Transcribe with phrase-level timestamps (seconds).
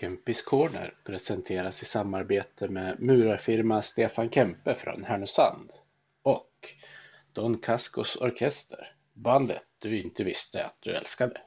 [0.00, 5.70] Kempis Corner presenteras i samarbete med murarfirma Stefan Kempe från Härnösand
[6.22, 6.68] och
[7.32, 11.40] Don Cascos Orkester, bandet du inte visste att du älskade.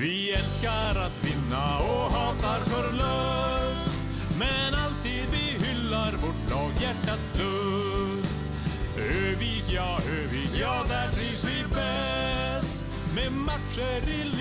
[0.00, 3.92] Vi älskar att vinna och hatar förlust
[4.38, 8.44] Men alltid vi hyllar vårt lag hjärtats lust
[8.98, 12.84] Övik, ja, Övik, ja, där trivs vi bäst
[13.14, 14.37] Med matcher i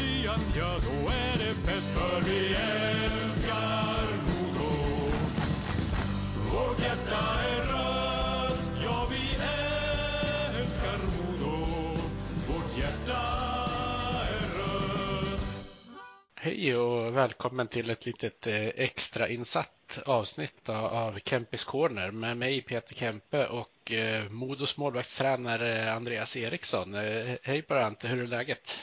[16.60, 22.62] Hej och välkommen till ett litet eh, extra insatt avsnitt av- Kempis Corner med mig
[22.62, 26.96] Peter Kempe och eh, Modos målvaktstränare Andreas Eriksson.
[26.96, 28.80] Eh, Hej på dig Ante, hur är läget?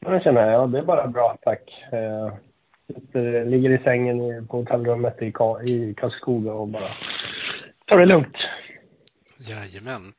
[0.00, 1.62] Jag känner jag, det är bara bra tack.
[2.86, 6.94] Sitter, ligger i sängen på hotellrummet i, Ka- i Karlskoga och bara
[7.86, 8.36] tar det lugnt.
[9.38, 10.12] Jajamän.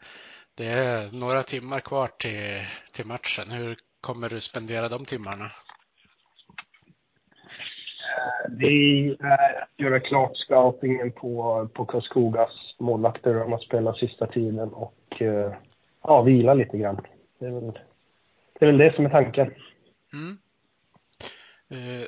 [0.56, 3.52] Det är några timmar kvar till, till matchen.
[3.52, 5.52] Hur kommer du spendera de timmarna?
[8.60, 13.34] Det är att göra klart scoutingen på, på Karlskogas målvakter.
[13.34, 15.54] De har spelat sista tiden och eh,
[16.04, 17.02] ja, vila lite grann.
[17.40, 17.80] Det är, väl,
[18.60, 19.54] det är väl det som är tanken.
[20.14, 20.38] Mm.
[21.70, 22.08] Eh,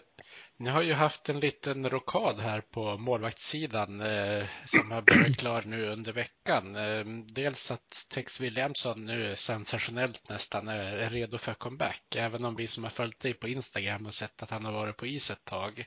[0.60, 5.64] ni har ju haft en liten rockad här på målvaktssidan eh, som har blivit klar
[5.66, 6.76] nu under veckan.
[6.76, 12.56] Eh, dels att Tex Williamson nu sensationellt nästan är, är redo för comeback, även om
[12.56, 15.32] vi som har följt dig på Instagram har sett att han har varit på is
[15.32, 15.86] ett tag.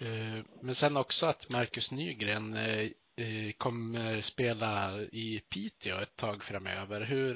[0.00, 2.84] Eh, men sen också att Marcus Nygren eh,
[3.24, 7.00] eh, kommer spela i Piteå ett tag framöver.
[7.00, 7.34] Hur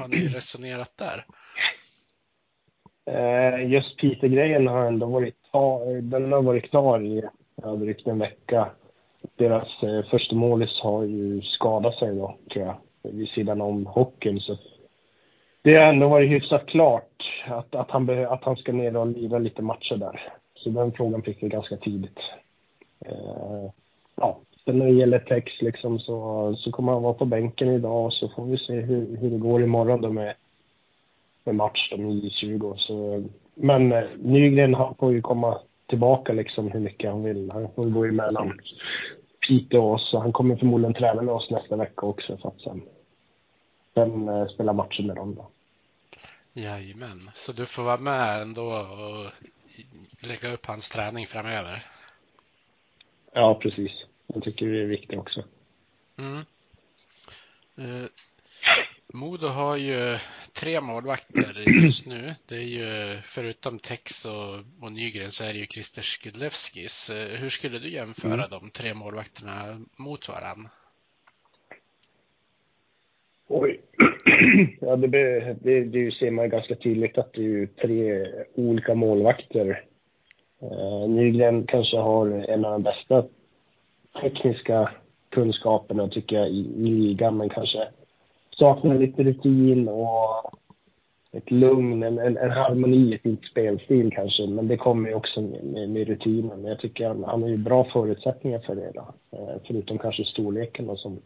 [0.00, 1.26] har ni resonerat där?
[3.66, 5.36] Just Piteå-grejen har ändå varit,
[6.02, 7.22] den har varit klar i
[7.78, 8.70] drygt en vecka.
[9.36, 9.68] Deras
[10.10, 12.76] första målis har ju skadat sig då, tror jag,
[13.12, 14.40] vid sidan om hockeyn.
[14.40, 14.58] Så
[15.62, 19.38] det har ändå varit hyfsat klart att, att, han, att han ska ner och lira
[19.38, 20.32] lite matcher där.
[20.64, 22.18] Så den frågan fick vi ganska tidigt.
[23.00, 23.70] Eh,
[24.16, 28.06] ja, sen när det gäller Tex liksom så, så kommer han vara på bänken idag
[28.06, 30.34] och så får vi se hur, hur det går imorgon då med
[31.44, 32.76] med match då med J20.
[32.76, 37.50] Så, men eh, Nygren han får ju komma tillbaka liksom hur mycket han vill.
[37.50, 38.60] Han får gå emellan
[39.48, 40.10] Piteå och oss.
[40.12, 42.82] Han kommer förmodligen träna med oss nästa vecka också för att sen,
[43.94, 45.50] sen eh, spela matcher med dem då.
[46.52, 49.32] Jajamän, så du får vara med ändå och
[50.20, 51.86] lägga upp hans träning framöver.
[53.32, 53.90] Ja, precis.
[54.26, 55.44] Jag tycker det är viktigt också.
[56.16, 56.44] Mm.
[57.76, 58.08] Eh,
[59.06, 60.18] Modo har ju
[60.52, 62.34] tre målvakter just nu.
[62.46, 67.10] Det är ju förutom Tex och, och Nygren så är det ju Christer Skydlewskis.
[67.10, 68.50] Eh, Hur skulle du jämföra Mm.
[68.50, 70.68] de tre målvakterna mot varann?
[73.46, 73.80] Oj.
[74.80, 78.26] ja, det, be- det, det ser man ju ganska tydligt att det är ju tre
[78.54, 79.84] olika målvakter.
[80.62, 83.24] Eh, Nygren kanske har en av de bästa
[84.22, 84.90] tekniska
[85.30, 87.88] kunskaperna tycker jag i, i ligan, men kanske
[88.50, 90.54] saknar lite rutin och
[91.32, 94.46] ett lugn, en, en, en harmoni i sin spelstil kanske.
[94.46, 96.60] Men det kommer ju också med, med, med rutinen.
[96.60, 98.90] Men jag tycker han, han har ju bra förutsättningar för det.
[98.94, 99.14] Då.
[99.38, 101.18] Eh, förutom kanske storleken då, som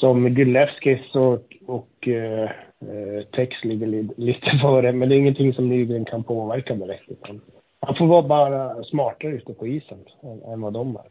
[0.00, 2.50] som Gulevskis och, och eh,
[2.80, 3.86] eh Tex ligger
[4.20, 4.92] lite före.
[4.92, 7.10] Men det är ingenting som Nygren kan påverka direkt.
[7.10, 7.40] Utan
[7.80, 11.10] han får vara bara smartare ute på isen än, än vad de är.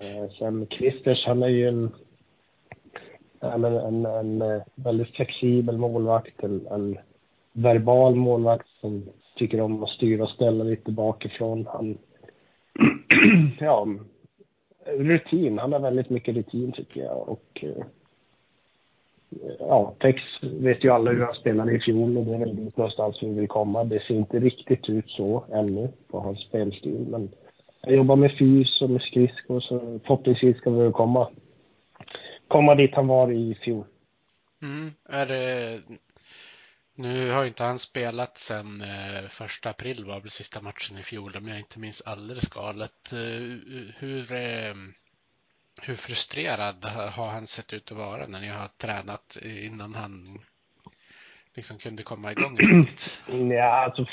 [0.00, 1.90] Eh, sen Christers, han är ju en,
[3.40, 6.44] en, en, en, eh, väldigt flexibel målvakt.
[6.44, 6.98] En, en
[7.52, 9.04] verbal målvakt som
[9.36, 11.66] tycker om att styra och ställa lite bakifrån.
[11.72, 11.98] Han,
[13.60, 13.86] ja,
[14.86, 15.58] rutin.
[15.58, 17.28] Han har väldigt mycket rutin tycker jag.
[17.28, 17.84] Och, eh,
[19.58, 22.76] ja, Tex vet ju alla hur han spelade i fjol och det är väl dit
[22.76, 23.84] någonstans vi vill komma.
[23.84, 27.06] Det ser inte riktigt ut så ännu på hans spelstil.
[27.08, 27.30] Men
[27.82, 31.28] jag jobbar med fys och med skridskor så förhoppningsvis ska vi väl komma,
[32.48, 33.84] komma dit han var i fjol.
[34.62, 34.90] Mm.
[35.08, 35.80] Är det...
[36.94, 41.02] Nu har ju inte han spelat sedan eh, första april var väl sista matchen i
[41.02, 43.12] fjol om jag inte minns alldeles galet.
[43.12, 43.58] Eh,
[43.98, 44.74] hur, eh,
[45.82, 46.84] hur frustrerad
[47.16, 50.38] har han sett ut att vara när ni har tränat innan han
[51.56, 53.20] liksom kunde komma igång riktigt?
[53.50, 54.04] Ja, alltså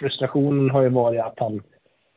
[0.00, 1.62] frustrationen har ju varit att han,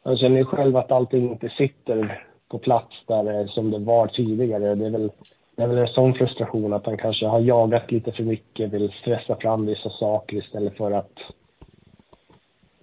[0.04, 4.08] han känner ju själv att allting inte sitter på plats där eh, som det var
[4.08, 4.76] tidigare.
[4.76, 5.12] Det är väl,
[5.56, 8.94] det är väl en sån frustration att han kanske har jagat lite för mycket, vill
[9.02, 11.14] stressa fram vissa saker istället för att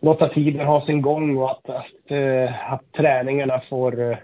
[0.01, 4.23] låta tiden ha sin gång och att, att, eh, att träningarna får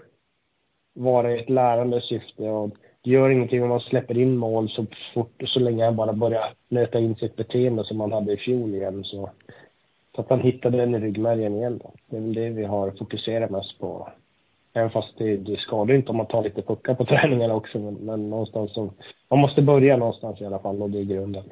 [0.93, 2.43] vara ett lärande syfte.
[2.43, 2.69] Och
[3.03, 6.53] det gör ingenting om man släpper in mål så fort, så länge han bara börjar
[6.69, 9.03] nöta in sitt beteende som han hade i fjol igen.
[9.03, 9.29] Så,
[10.15, 11.77] så att han hittade den i ryggmärgen igen.
[11.83, 11.93] Då.
[12.09, 14.09] Det är väl det vi har fokuserat mest på.
[14.73, 17.79] Även fast det, det skadar inte om man tar lite puckar på träningarna också.
[17.79, 18.93] Men, men någonstans så,
[19.29, 21.43] man måste börja någonstans i alla fall och det är grunden.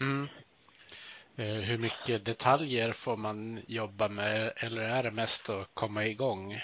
[0.00, 0.28] Mm.
[1.36, 6.54] Eh, hur mycket detaljer får man jobba med eller är det mest att komma igång?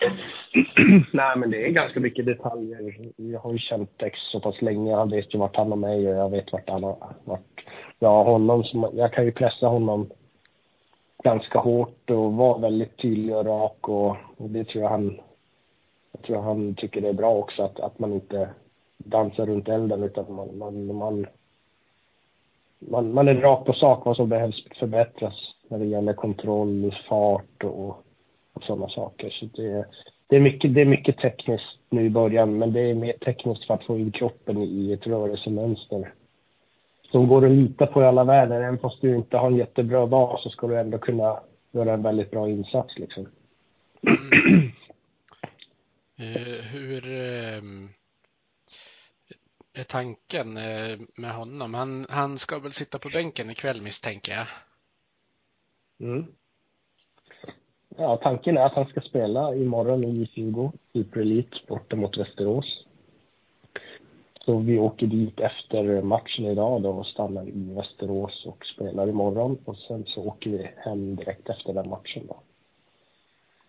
[1.12, 2.94] Nej, men det är ganska mycket detaljer.
[3.16, 4.94] Jag har ju känt Tex så pass länge.
[4.94, 7.60] Han vet ju vart han har mig och jag vet vart han har varit.
[7.98, 10.10] Jag har honom som, jag kan ju pressa honom
[11.24, 15.20] ganska hårt och vara väldigt tydlig och rak och, och det tror jag han,
[16.12, 18.48] jag tror han tycker det är bra också att, att man inte
[18.98, 21.26] dansar runt elden utan man, man, man,
[22.78, 25.34] man, man är rak på sak vad som behövs förbättras
[25.68, 28.04] när det gäller kontroll, fart och
[28.62, 29.30] sådana saker.
[29.30, 29.86] Så det,
[30.26, 33.66] det, är mycket, det är mycket tekniskt nu i början, men det är mer tekniskt
[33.66, 36.12] för att få in kroppen i ett rörelsemönster
[37.10, 38.60] som går att lita på i alla världar.
[38.60, 41.40] Även fast du inte har en jättebra dag så ska du ändå kunna
[41.72, 43.28] göra en väldigt bra insats liksom.
[44.02, 44.72] Mm.
[46.20, 47.62] Uh, hur uh,
[49.74, 51.74] är tanken uh, med honom?
[51.74, 54.46] Han, han ska väl sitta på bänken ikväll misstänker jag?
[56.00, 56.26] Mm.
[57.96, 62.84] Ja, tanken är att han ska spela imorgon i 20 Super Elite borta mot Västerås.
[64.44, 69.58] Så vi åker dit efter matchen idag då och stannar i Västerås och spelar imorgon.
[69.64, 72.40] Och sen så åker vi hem direkt efter den matchen då.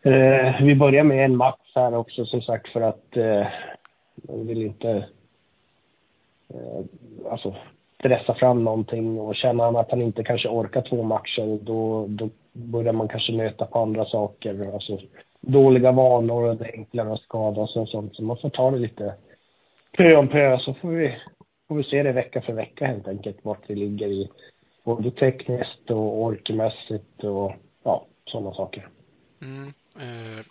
[0.09, 3.47] Eh, vi börjar med en match här också som sagt för att eh,
[4.15, 4.89] vi vill inte
[6.49, 6.85] eh,
[7.31, 7.55] alltså
[7.99, 12.29] stressa fram någonting och känner han att han inte kanske orkar två matcher då, då
[12.53, 14.73] börjar man kanske möta på andra saker.
[14.73, 14.99] Alltså
[15.41, 18.15] dåliga vanor och det är enklare att skada sig och sånt.
[18.15, 19.13] Så man får ta det lite
[19.97, 21.17] pö om pö så får vi,
[21.67, 24.29] får vi se det vecka för vecka helt enkelt vart vi ligger i
[24.83, 27.53] både tekniskt och orkmässigt och
[27.83, 28.87] ja, sådana saker.
[29.41, 29.73] Mm.
[29.99, 30.45] Eh,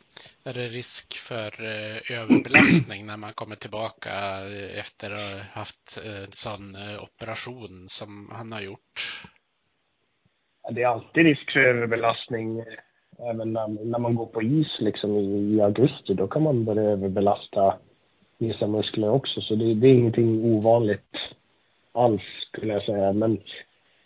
[0.44, 4.10] är det risk för eh, överbelastning när man kommer tillbaka
[4.46, 9.24] eh, efter att ha haft eh, en sån eh, operation som han har gjort?
[10.70, 15.16] Det är alltid risk för överbelastning eh, även när, när man går på is liksom
[15.16, 16.14] i, i augusti.
[16.14, 17.74] Då kan man börja överbelasta
[18.38, 19.40] vissa muskler också.
[19.40, 21.16] Så det, det, är ingenting ovanligt
[21.92, 23.12] alls skulle jag säga.
[23.12, 23.38] Men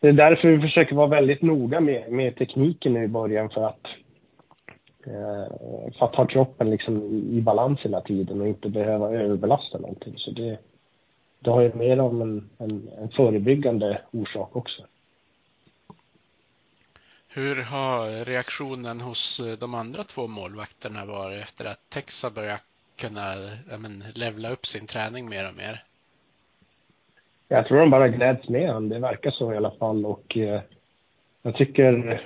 [0.00, 3.66] det är därför vi försöker vara väldigt noga med, med tekniken nu i början för
[3.66, 3.86] att,
[5.06, 7.02] eh, för att ha kroppen liksom
[7.32, 10.14] i, balans hela tiden och inte behöva överbelasta någonting.
[10.16, 10.58] Så det,
[11.38, 14.82] det har ju mer av en, en, en förebyggande orsak också.
[17.36, 22.62] Hur har reaktionen hos eh, de andra två målvakterna varit efter att Tex har börjat
[22.96, 23.34] kunna
[23.78, 25.82] men, levla upp sin träning mer och mer?
[27.48, 28.88] Jag tror de bara gläds med honom.
[28.88, 30.06] Det verkar så i alla fall.
[30.06, 30.60] Och eh,
[31.42, 32.22] jag tycker,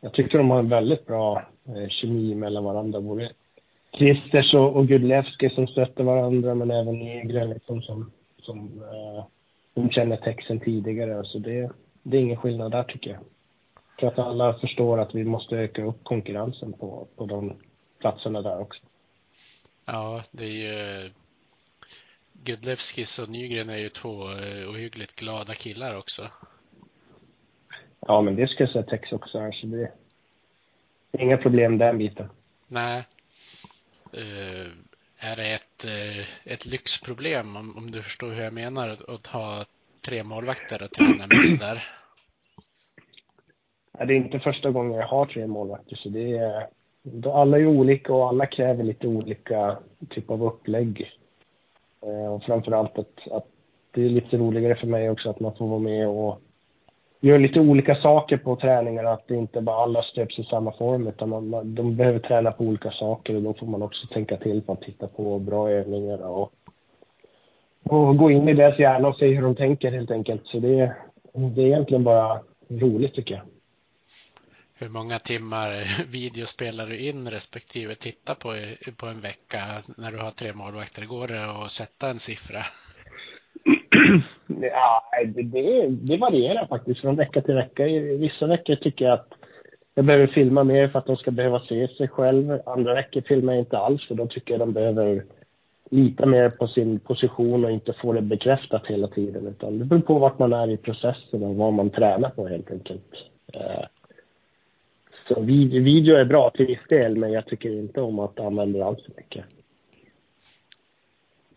[0.00, 3.00] jag tycker de har en väldigt bra eh, kemi mellan varandra.
[3.00, 3.30] Både
[3.92, 8.10] Christers och, och Gudlevski som stöttar varandra, men även Nygren liksom som,
[8.42, 9.24] som eh,
[9.74, 11.24] de känner texten tidigare.
[11.24, 11.70] Så det,
[12.02, 13.20] det är ingen skillnad där tycker jag.
[13.98, 17.56] Tror att alla förstår att vi måste öka upp konkurrensen på, på de
[17.98, 18.80] platserna där också.
[19.84, 21.10] Ja, det är ju
[22.32, 26.30] Gudlevskis och Nygren är ju två eh, ohyggligt glada killar också.
[28.00, 29.82] Ja, men det ska jag säga Tex också här, så det
[31.12, 32.28] är inga problem den biten.
[32.68, 33.04] Nej.
[34.14, 34.72] Uh,
[35.18, 39.26] är det ett, uh, ett lyxproblem, om, om du förstår hur jag menar, att, att
[39.26, 39.64] ha
[40.00, 41.84] tre målvakter att träna med sådär?
[43.98, 46.66] Det är inte första gången jag har tre målvakter, så det är
[47.32, 49.76] alla är olika och alla kräver lite olika
[50.10, 51.10] typ av upplägg.
[52.02, 53.46] Eh, och framförallt att, att
[53.90, 56.40] det är lite roligare för mig också att man får vara med och
[57.20, 59.10] göra lite olika saker på träningarna.
[59.10, 62.64] Att det inte bara alla stöps i samma form utan man, de behöver träna på
[62.64, 66.18] olika saker och då får man också tänka till på att titta på bra övningar
[66.18, 66.52] och,
[67.84, 70.46] och gå in i deras hjärna och se hur de tänker helt enkelt.
[70.46, 70.92] Så det,
[71.32, 73.42] det är egentligen bara roligt tycker jag
[74.80, 75.70] hur många timmar
[76.12, 78.48] video spelar du in respektive tittar på
[79.00, 79.60] på en vecka
[79.96, 81.04] när du har tre målvakter?
[81.04, 82.62] Går det att sätta en siffra?
[84.60, 87.86] Ja, det, det, det varierar faktiskt från vecka till vecka.
[87.86, 89.32] I vissa veckor tycker jag att
[89.94, 92.60] jag behöver filma mer för att de ska behöva se sig själv.
[92.66, 95.24] Andra veckor filmar jag inte alls för då tycker jag de behöver
[95.90, 99.46] lita mer på sin position och inte få det bekräftat hela tiden.
[99.46, 102.70] Utan det beror på vart man är i processen och vad man tränar på helt
[102.70, 103.12] enkelt.
[103.54, 103.84] Eh,
[105.28, 108.84] så video är bra till viss del, men jag tycker inte om att använda det
[108.84, 109.44] allt för mycket.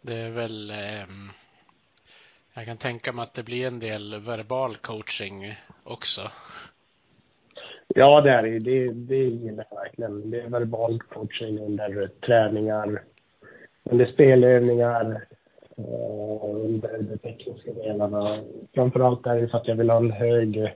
[0.02, 0.70] Det är väl...
[0.70, 1.06] Eh,
[2.54, 6.22] jag kan tänka mig att det blir en del verbal coaching också.
[7.88, 8.60] Ja, det är det.
[8.60, 10.32] Det, det gillar jag verkligen.
[10.32, 13.04] Det är verbal coaching under träningar,
[13.84, 15.26] under spelövningar,
[15.78, 18.44] eh, under de tekniska delarna.
[18.74, 20.74] Framförallt är det för att jag vill ha en hög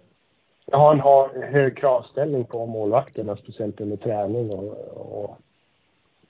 [0.66, 4.52] jag har en hög kravställning på målvakterna, speciellt under träning.
[4.52, 5.38] Och, och,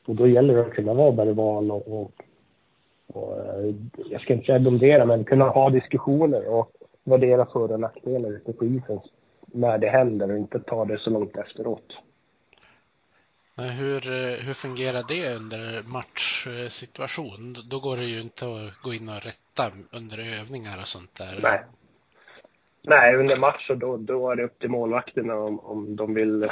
[0.06, 2.12] och då gäller det att kunna vara verbal och, och,
[3.08, 6.72] och, eh, jag ska inte säga domdera, men kunna ha diskussioner och
[7.04, 9.00] värdera för och nackdelar ute på isen
[9.46, 11.94] när det händer och inte ta det så långt efteråt.
[13.56, 17.56] Men hur, eh, hur fungerar det under matchsituation?
[17.70, 21.40] Då går det ju inte att gå in och rätta under övningar och sånt där.
[21.42, 21.64] Nej,
[22.88, 26.50] Nej, under match då, då är det upp till målvakterna om, om de vill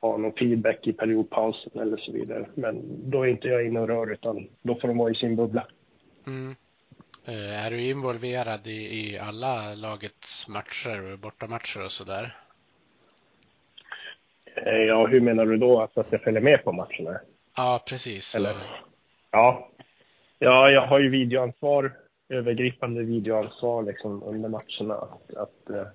[0.00, 2.46] ha någon feedback i periodpausen eller så vidare.
[2.54, 5.36] Men då är inte jag inne och rör utan då får de vara i sin
[5.36, 5.66] bubbla.
[6.26, 6.54] Mm.
[7.24, 12.36] Eh, är du involverad i, i alla lagets matcher, bortamatcher och sådär?
[14.54, 15.80] Eh, ja, hur menar du då?
[15.80, 17.20] Alltså att jag följer med på matcherna?
[17.56, 18.34] Ja, precis.
[18.36, 18.54] Eller?
[19.30, 19.70] Ja.
[20.38, 21.92] ja, jag har ju videoansvar
[22.28, 24.94] övergripande videoansvar liksom under matcherna.
[24.94, 25.86] Att, att eh,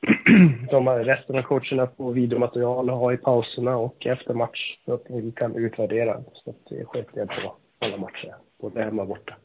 [0.70, 5.04] de resten av coacherna får videomaterial att ha i pauserna och efter match så att
[5.08, 6.20] vi kan utvärdera.
[6.32, 9.36] Så att det är självklart på alla matcher, både hemma och borta.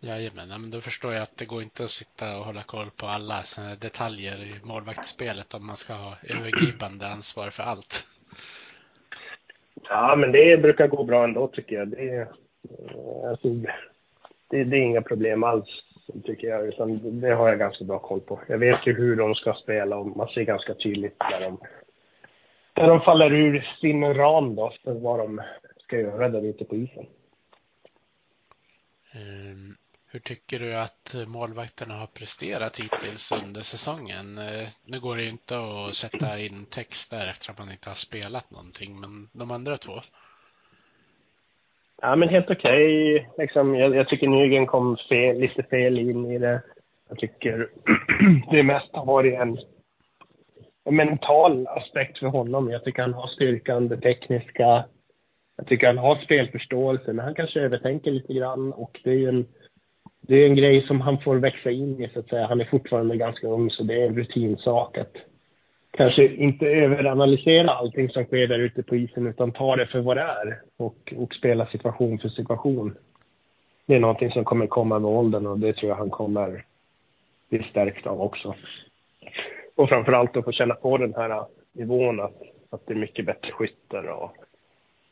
[0.00, 3.06] Jajamän, men då förstår jag att det går inte att sitta och hålla koll på
[3.06, 3.42] alla
[3.80, 8.06] detaljer i målvaktsspelet om man ska ha övergripande ansvar för allt.
[9.88, 11.88] Ja, men det brukar gå bra ändå tycker jag.
[11.88, 12.28] Det, är,
[13.30, 13.48] alltså,
[14.50, 15.68] det, det, är inga problem alls,
[16.24, 16.66] tycker jag.
[16.66, 18.40] Utan det har jag ganska bra koll på.
[18.48, 21.58] Jag vet ju hur de ska spela och man ser ganska tydligt när de,
[22.76, 25.42] när de faller ur sin ram då, för vad de
[25.78, 27.06] ska göra där ute på isen.
[29.14, 29.76] Mm.
[30.10, 34.38] hur tycker du att målvakterna har presterat hittills under säsongen?
[34.38, 37.94] Eh, nu går det ju inte att sätta in text där eftersom man inte har
[37.94, 39.92] spelat någonting, men de andra två?
[42.02, 43.14] Ja, men helt okej.
[43.14, 43.26] Okay.
[43.38, 46.62] Liksom, jag, jag, tycker Nygren kom fel, lite fel in i det.
[47.08, 47.68] Jag tycker
[48.50, 49.58] det mest har varit en,
[50.84, 52.70] en mental aspekt för honom.
[52.70, 54.84] Jag tycker han har styrkan, det tekniska.
[55.56, 58.72] Jag tycker han har spelförståelse, men han kanske övertänker lite grann.
[58.72, 59.46] Och det är en,
[60.20, 62.46] det är en grej som han får växa in i, så att säga.
[62.46, 65.16] Han är fortfarande ganska ung, så det är en rutinsak att
[65.98, 70.16] kanske inte överanalysera allting som sker där ute på isen utan ta det för vad
[70.16, 72.96] det är och, och spela situation för situation.
[73.86, 76.64] Det är någonting som kommer komma med åldern och det tror jag han kommer
[77.50, 78.54] bli stärkt av också.
[79.76, 83.52] Och framförallt att få känna på den här nivån att, att det är mycket bättre
[83.52, 84.36] skyttar och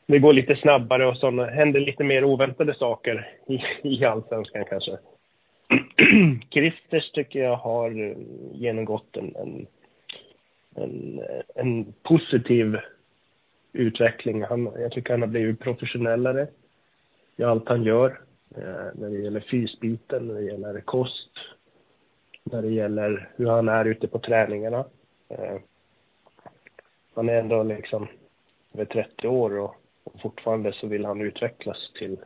[0.05, 4.97] det går lite snabbare och sådana händer lite mer oväntade saker i, i allsvenskan kanske.
[6.53, 8.15] Christers tycker jag har
[8.53, 9.67] genomgått en, en
[10.77, 11.21] en,
[11.55, 12.77] en positiv
[13.73, 14.43] utveckling.
[14.43, 16.47] Han, jag tycker han har blivit professionellare
[17.35, 18.19] i allt han gör.
[18.55, 21.31] Eh, när det gäller fysbiten, när det gäller kost,
[22.43, 24.85] när det gäller hur han är ute på träningarna.
[25.29, 25.57] Eh,
[27.13, 28.07] han är ändå liksom
[28.73, 32.17] över 30 år och, och fortfarande så vill han utvecklas till,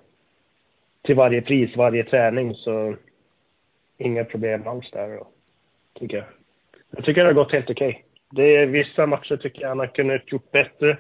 [1.02, 2.56] till varje pris, varje träning.
[2.56, 2.96] Så
[3.98, 5.28] inga problem alls där, då,
[5.94, 6.26] tycker jag.
[6.90, 8.06] Jag tycker det har gått helt okej.
[8.32, 10.98] Det är vissa matcher tycker jag han har kunnat gjort bättre.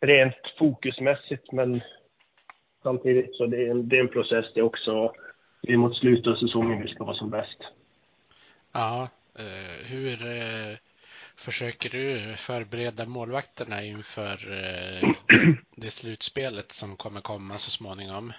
[0.00, 1.80] Rent fokusmässigt, men
[2.82, 5.12] samtidigt så det är en, det är en process det också.
[5.62, 7.58] Det är mot slutet av säsongen vi ska vara som bäst.
[8.72, 10.76] Ja, eh, hur eh,
[11.36, 15.10] försöker du förbereda målvakterna inför eh,
[15.76, 18.32] det slutspelet som kommer komma så småningom?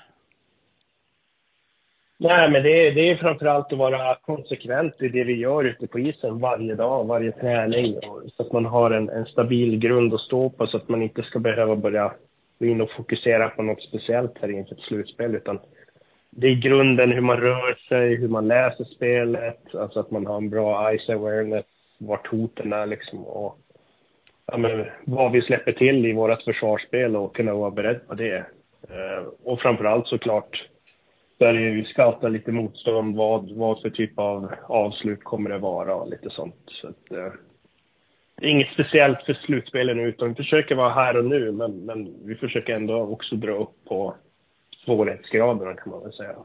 [2.23, 5.87] Nej, men det är, det är framförallt att vara konsekvent i det vi gör ute
[5.87, 7.95] på isen varje dag, varje träning.
[8.35, 11.23] Så att man har en, en stabil grund att stå på så att man inte
[11.23, 12.13] ska behöva börja
[12.59, 15.35] gå in och fokusera på något speciellt här inför ett slutspel.
[15.35, 15.59] Utan
[16.29, 20.37] det är grunden hur man rör sig, hur man läser spelet, alltså att man har
[20.37, 21.65] en bra ice awareness,
[21.97, 23.57] vart hoten är liksom och
[24.45, 28.45] ja, men, vad vi släpper till i vårt försvarsspel och kunna vara beredd på det.
[28.89, 30.67] Uh, och framförallt såklart
[31.41, 33.15] börjar ju scouta lite motstånd.
[33.15, 36.63] Vad, vad för typ av avslut kommer det vara och lite sånt.
[36.67, 37.33] Så att, eh,
[38.41, 42.27] är inget speciellt för slutspelen nu, utan vi försöker vara här och nu, men, men
[42.27, 44.15] vi försöker ändå också dra upp på
[44.85, 46.35] svårighetsgraderna kan man väl säga.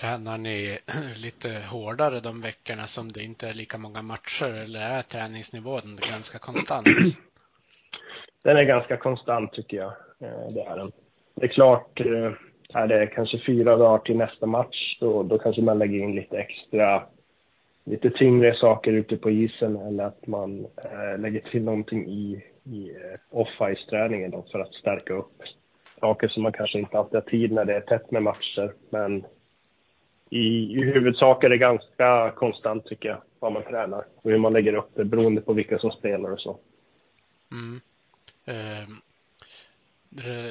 [0.00, 0.78] Tränar ni
[1.24, 6.38] lite hårdare de veckorna som det inte är lika många matcher eller är träningsnivån ganska
[6.38, 6.86] konstant?
[8.42, 9.92] Den är ganska konstant tycker jag.
[10.18, 10.92] Eh, det är den.
[11.34, 12.32] Det är klart, eh,
[12.74, 16.38] är det kanske fyra dagar till nästa match, då, då kanske man lägger in lite
[16.38, 17.02] extra,
[17.84, 22.90] lite tyngre saker ute på isen eller att man eh, lägger till någonting i, i
[22.90, 25.42] eh, off-ice-träningen då för att stärka upp
[26.00, 28.72] saker som man kanske inte alltid har tid när det är tätt med matcher.
[28.90, 29.24] Men
[30.30, 34.52] i, i huvudsak är det ganska konstant tycker jag, vad man tränar och hur man
[34.52, 36.58] lägger upp det beroende på vilka som spelar och så.
[37.52, 37.80] Mm.
[38.46, 38.88] Eh,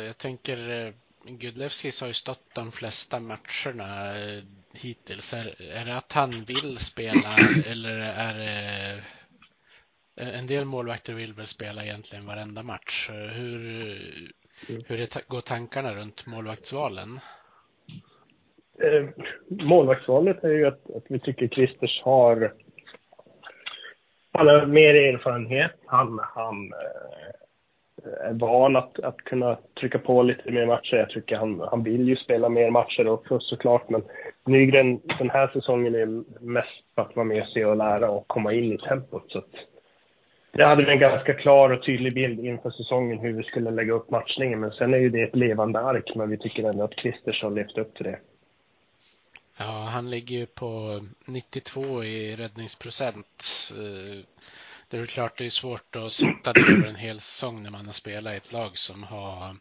[0.06, 0.94] jag tänker eh,
[1.26, 5.34] Gudlevskis har ju stått de flesta matcherna uh, hittills.
[5.34, 7.38] Är, är det att han vill spela
[7.72, 9.02] eller är det
[10.16, 13.10] en del målvakter vill väl spela egentligen varenda match.
[13.12, 13.60] Hur,
[14.70, 14.84] mm.
[14.88, 17.20] hur är, går tankarna runt målvaktsvalen?
[18.82, 19.10] eh,
[19.50, 22.54] målvaktsvalet är ju att, att vi tycker Christers har
[24.32, 25.72] han har mer erfarenhet.
[25.86, 27.43] Han, han eh,
[28.06, 30.96] Eh, är van att, att kunna trycka på lite mer matcher.
[30.96, 33.90] Jag tycker han, han vill ju spela mer matcher också såklart.
[33.90, 34.04] Men
[34.46, 38.28] Nygren den här säsongen är mest för att vara med och se och lära och
[38.28, 39.32] komma in i tempot.
[39.32, 39.50] Så att,
[40.52, 43.94] det hade vi en ganska klar och tydlig bild inför säsongen hur vi skulle lägga
[43.94, 44.60] upp matchningen.
[44.60, 46.12] Men sen är ju det ett levande ark.
[46.16, 48.20] Men vi tycker ändå att Christers har levt upp till det.
[49.58, 53.44] Ja, han ligger ju på 92 i räddningsprocent.
[53.72, 54.26] Eh,
[54.94, 57.86] det är klart det är svårt att sätta det över en hel säsong när man
[57.86, 59.56] har spelat i ett lag som har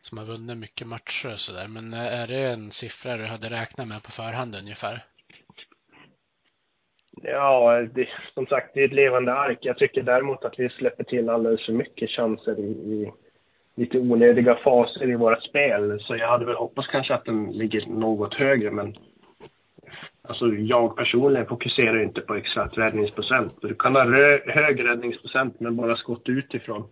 [0.00, 1.68] som har vunnit mycket matcher och sådär.
[1.68, 5.04] Men eh, är det en siffra du hade räknat med på förhand ungefär?
[7.22, 9.58] Ja, det, som sagt, det är ett levande ark.
[9.60, 13.12] Jag tycker däremot att vi släpper till alldeles för mycket chanser i, i
[13.74, 16.00] lite onödiga faser i våra spel.
[16.00, 18.96] Så jag hade väl hoppats kanske att den ligger något högre, men
[20.22, 23.56] alltså jag personligen fokuserar inte på exakt räddningsprocent.
[23.62, 24.04] Du kan ha
[24.46, 26.88] hög räddningsprocent men bara skott utifrån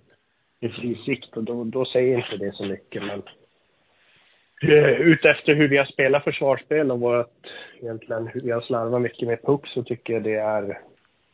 [0.61, 3.03] i fri sikt och då, då säger inte det så mycket.
[3.03, 3.23] Men
[4.63, 7.47] eh, utefter hur vi har spelat försvarsspel och vårt,
[7.81, 10.79] egentligen hur vi har slarvat mycket med puck så tycker jag det är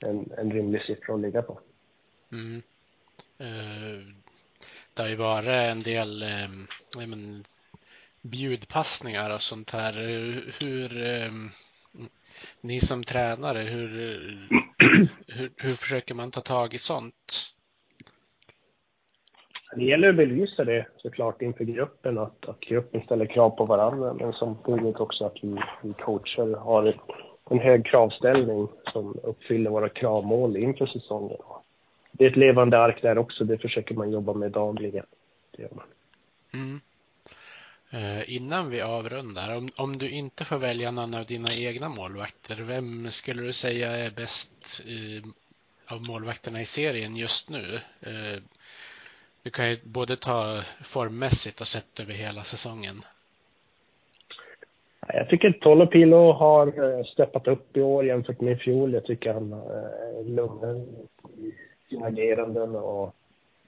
[0.04, 1.60] en, en rimlig siffra att ligga på.
[2.32, 2.62] Mm.
[3.40, 4.06] Uh,
[4.94, 6.48] det har ju varit en del eh,
[6.96, 7.44] men,
[8.22, 9.92] bjudpassningar och sånt här.
[10.60, 11.30] Hur, eh,
[12.60, 13.88] ni som tränare, hur,
[15.26, 17.52] hur, hur försöker man ta tag i sånt?
[19.76, 24.14] Det gäller att belysa det såklart inför gruppen, att, att gruppen ställer krav på varandra,
[24.14, 26.96] men samtidigt också att vi, vi coacher har ett,
[27.50, 31.38] en hög kravställning som uppfyller våra kravmål inför säsongen
[32.18, 33.44] det är ett levande ark där också.
[33.44, 35.06] Det försöker man jobba med dagligen.
[35.56, 35.84] Det gör man.
[36.54, 36.80] Mm.
[37.90, 42.56] Eh, innan vi avrundar, om, om du inte får välja någon av dina egna målvakter,
[42.62, 45.22] vem skulle du säga är bäst i,
[45.86, 47.80] av målvakterna i serien just nu?
[48.00, 48.42] Eh,
[49.42, 52.96] du kan ju både ta formmässigt och sett över hela säsongen.
[55.08, 58.92] Jag tycker Tolopilo har eh, steppat upp i år jämfört med i fjol.
[58.92, 60.84] Jag tycker han är lugnare
[61.88, 63.14] sina ageranden och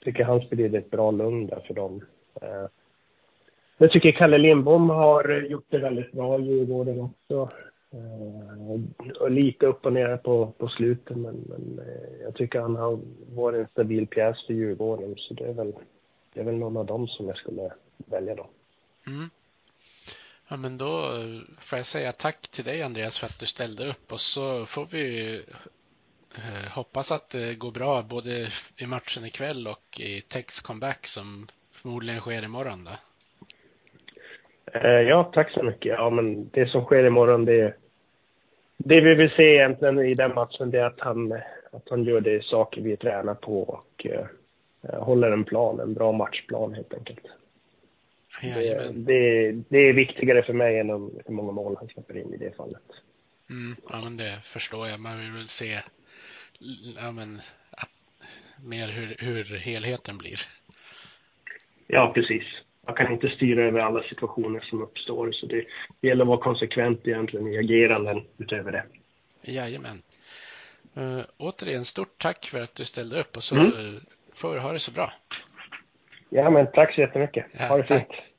[0.00, 2.04] tycker han sprider ett bra lugn där för dem.
[3.80, 7.50] Jag tycker Kalle Lindbom har gjort det väldigt bra i Djurgården också.
[7.90, 12.76] Eh, och lite upp och ner på, på slutet, men, men eh, jag tycker han
[12.76, 12.98] har
[13.34, 15.14] varit en stabil pjäs för Djurgården.
[15.16, 15.72] Så det är väl,
[16.34, 18.46] det är väl någon av dem som jag skulle välja då.
[19.06, 19.30] Mm.
[20.48, 23.88] Ja, men då eh, får jag säga tack till dig Andreas för att du ställde
[23.88, 25.40] upp och så får vi
[26.74, 32.20] hoppas att det går bra både i matchen ikväll och i Tex comeback som förmodligen
[32.20, 32.84] sker imorgon.
[32.84, 32.90] Då.
[34.74, 35.86] Eh, ja, tack så mycket.
[35.98, 37.74] Ja, men det som sker imorgon, det,
[38.76, 41.32] det vi vill se egentligen i den matchen, det är att han,
[41.72, 46.12] att han gör de saker vi tränar på och uh, håller en plan, en bra
[46.12, 47.26] matchplan helt enkelt.
[48.42, 50.88] Det, det, det, är viktigare för mig än
[51.26, 52.82] hur många mål han släpper in i det fallet.
[53.50, 55.00] Mm, ja, men det förstår jag.
[55.00, 55.80] Man vill väl se
[56.96, 57.40] ja, men,
[58.64, 60.40] mer hur, hur helheten blir.
[61.86, 62.42] Ja, precis.
[62.88, 65.64] Man kan inte styra över alla situationer som uppstår, så det,
[66.00, 68.84] det gäller att vara konsekvent egentligen i ageranden utöver det.
[69.42, 70.02] Jajamän.
[70.98, 73.66] Uh, återigen, stort tack för att du ställde upp och så mm.
[73.66, 74.00] uh,
[74.34, 75.12] får du ha det så bra.
[76.28, 77.46] Ja, men tack så jättemycket.
[77.58, 78.14] Ja, ha det tack.
[78.14, 78.32] fint.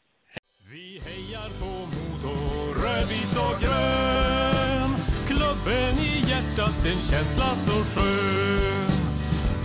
[0.72, 2.36] Vi hejar på Modo,
[2.84, 4.92] rödvit och grön.
[5.30, 8.90] Klubben i hjärtat, en känsla så skön.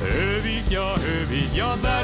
[0.04, 2.03] Övik, ja, Övik, ja, där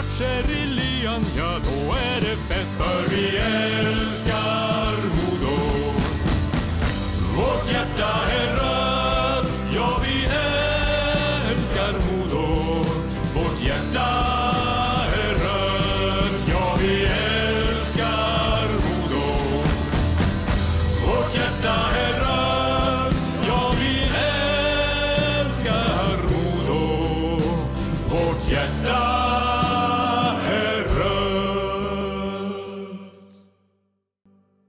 [0.00, 2.74] matcher i lyan, ja, då är det fest.
[2.78, 3.36] För vi